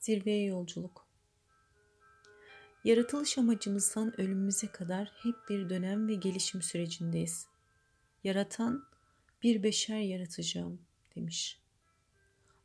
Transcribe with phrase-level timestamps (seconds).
[0.00, 1.06] Zirveye yolculuk.
[2.84, 7.46] Yaratılış amacımızdan ölümümüze kadar hep bir dönem ve gelişim sürecindeyiz.
[8.24, 8.84] Yaratan
[9.42, 10.80] bir beşer yaratacağım
[11.16, 11.60] demiş.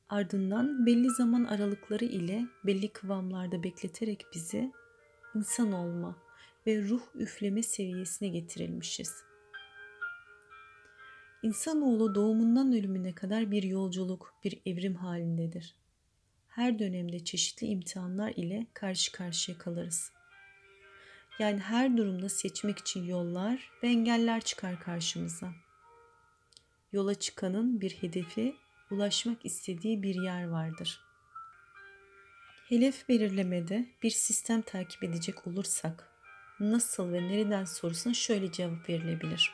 [0.10, 4.72] Ardından belli zaman aralıkları ile belli kıvamlarda bekleterek bizi
[5.36, 6.18] insan olma
[6.68, 9.14] ve ruh üfleme seviyesine getirilmişiz.
[11.44, 15.85] İnsanoğlu doğumundan ölümüne kadar bir yolculuk, bir evrim halindedir
[16.56, 20.12] her dönemde çeşitli imtihanlar ile karşı karşıya kalırız.
[21.40, 25.54] Yani her durumda seçmek için yollar ve engeller çıkar karşımıza.
[26.92, 28.56] Yola çıkanın bir hedefi,
[28.92, 31.02] ulaşmak istediği bir yer vardır.
[32.70, 36.10] Hedef belirlemede bir sistem takip edecek olursak,
[36.60, 39.54] nasıl ve nereden sorusuna şöyle cevap verilebilir.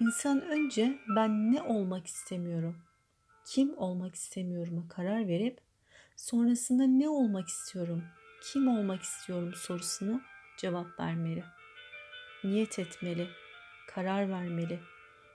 [0.00, 2.76] İnsan önce ben ne olmak istemiyorum,
[3.46, 5.60] kim olmak istemiyorum'a karar verip
[6.16, 8.04] sonrasında ne olmak istiyorum,
[8.42, 10.20] kim olmak istiyorum sorusunu
[10.56, 11.44] cevap vermeli.
[12.44, 13.28] Niyet etmeli,
[13.88, 14.80] karar vermeli,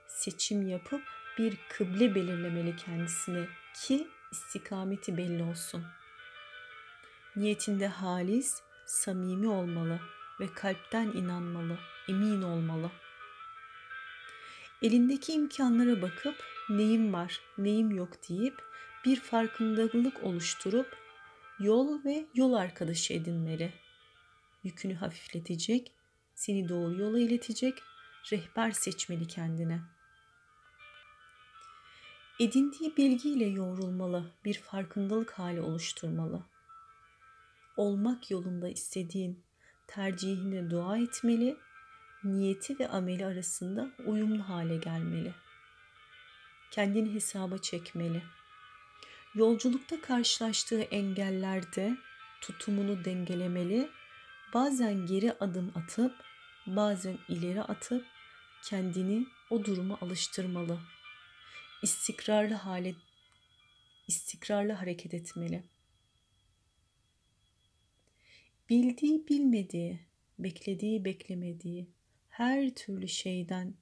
[0.08, 1.02] seçim yapıp
[1.38, 5.84] bir kıble belirlemeli kendisine ki istikameti belli olsun.
[7.36, 10.00] Niyetinde halis, samimi olmalı
[10.40, 12.90] ve kalpten inanmalı, emin olmalı.
[14.82, 16.34] Elindeki imkanlara bakıp
[16.70, 18.54] neyim var, neyim yok deyip
[19.04, 20.96] bir farkındalık oluşturup
[21.60, 23.72] yol ve yol arkadaşı edinmeli.
[24.64, 25.92] Yükünü hafifletecek,
[26.34, 27.82] seni doğru yola iletecek
[28.32, 29.80] rehber seçmeli kendine.
[32.40, 36.42] Edindiği bilgiyle yoğrulmalı, bir farkındalık hali oluşturmalı.
[37.76, 39.42] Olmak yolunda istediğin
[39.86, 41.56] tercihine dua etmeli,
[42.24, 45.52] niyeti ve ameli arasında uyumlu hale gelmeli.''
[46.72, 48.22] kendini hesaba çekmeli.
[49.34, 51.96] Yolculukta karşılaştığı engellerde
[52.40, 53.90] tutumunu dengelemeli,
[54.54, 56.14] bazen geri adım atıp
[56.66, 58.06] bazen ileri atıp
[58.64, 60.80] kendini o duruma alıştırmalı.
[61.82, 62.94] İstikrarlı hale
[64.08, 65.64] istikrarlı hareket etmeli.
[68.70, 70.00] Bildiği bilmediği,
[70.38, 71.90] beklediği beklemediği
[72.32, 73.74] her türlü şeyden,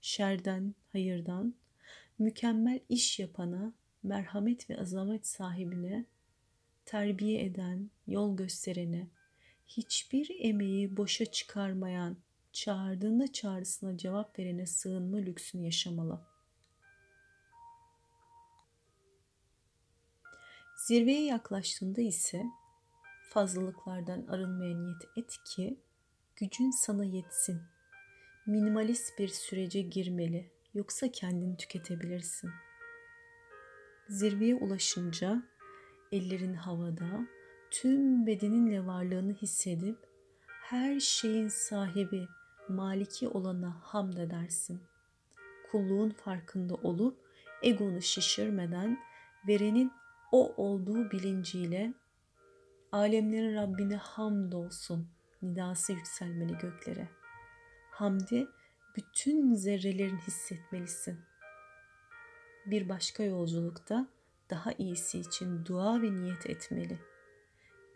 [0.00, 1.54] şerden, hayırdan
[2.18, 3.72] mükemmel iş yapana,
[4.02, 6.04] merhamet ve azamet sahibine,
[6.84, 9.08] terbiye eden, yol gösterene,
[9.66, 12.16] hiçbir emeği boşa çıkarmayan,
[12.52, 16.20] çağırdığında çağrısına cevap verene sığınma lüksünü yaşamalı.
[20.86, 22.42] Zirveye yaklaştığında ise
[23.30, 25.80] fazlalıklardan arınmaya niyet et ki
[26.36, 27.62] gücün sana yetsin.
[28.46, 32.50] Minimalist bir sürece girmeli yoksa kendini tüketebilirsin.
[34.08, 35.42] Zirveye ulaşınca
[36.12, 37.28] ellerin havada,
[37.70, 39.98] tüm bedeninle varlığını hissedip
[40.46, 42.26] her şeyin sahibi,
[42.68, 44.80] maliki olana hamd edersin.
[45.70, 47.18] Kulluğun farkında olup
[47.62, 48.98] egonu şişirmeden
[49.48, 49.92] verenin
[50.32, 51.94] o olduğu bilinciyle
[52.92, 55.08] alemlerin Rabbine hamd olsun
[55.42, 57.19] nidası yükselmeli göklere.
[58.00, 58.48] Hamdi
[58.96, 61.18] bütün zerrelerin hissetmelisin.
[62.66, 64.08] Bir başka yolculukta
[64.50, 66.98] daha iyisi için dua ve niyet etmeli.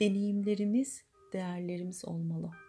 [0.01, 2.64] Deneyimlerimiz, değerlerimiz olmalı.''